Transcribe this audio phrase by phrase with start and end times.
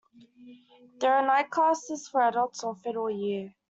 [0.99, 3.53] There are night classes for adults offered all year.